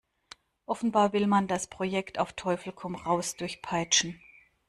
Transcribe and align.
Offenbar 0.65 1.13
will 1.13 1.27
man 1.27 1.47
das 1.47 1.67
Projekt 1.67 2.17
auf 2.17 2.33
Teufel 2.33 2.73
komm 2.73 2.95
raus 2.95 3.35
durchpeitschen. 3.35 4.19